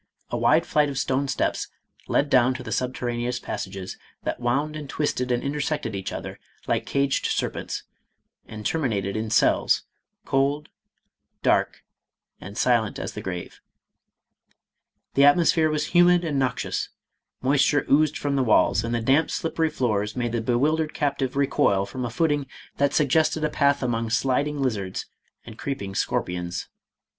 A 0.31 0.37
wide 0.37 0.65
flight 0.65 0.89
of 0.89 0.97
stone 0.97 1.27
steps 1.27 1.67
led 2.07 2.27
down 2.27 2.55
to 2.55 2.63
the 2.63 2.71
subterraneous 2.71 3.37
passages 3.39 3.99
that 4.23 4.39
wound 4.39 4.75
and 4.75 4.89
twisted 4.89 5.31
and 5.31 5.43
intersected 5.43 5.93
each 5.95 6.11
other 6.11 6.39
like 6.67 6.87
MADAME 6.87 7.01
ROLAND. 7.01 7.13
517 7.35 7.61
caged 7.61 7.71
serpents, 7.71 7.83
and 8.47 8.65
terminated 8.65 9.15
in 9.15 9.29
cells, 9.29 9.83
cold, 10.25 10.69
dark, 11.43 11.83
and 12.39 12.57
silent 12.57 12.97
as 12.97 13.13
the 13.13 13.21
grave. 13.21 13.59
The 15.13 15.23
atmosphere 15.25 15.69
was 15.69 15.89
humid 15.93 16.23
and 16.25 16.39
noxious; 16.39 16.89
moisture 17.43 17.85
oozed 17.87 18.17
from 18.17 18.35
the 18.35 18.41
walls, 18.41 18.83
and 18.83 18.95
the 18.95 19.01
damp 19.01 19.29
slippery 19.29 19.69
floors 19.69 20.15
made 20.15 20.31
the 20.31 20.41
bewildered 20.41 20.95
captive 20.95 21.35
recoil 21.35 21.85
from 21.85 22.05
a 22.05 22.09
footing 22.09 22.47
that 22.77 22.95
suggested 22.95 23.43
a 23.43 23.49
path 23.51 23.83
among 23.83 24.09
sliding 24.09 24.63
lizards 24.63 25.05
and 25.45 25.59
creeping 25.59 25.93
scorpions. 25.93 26.69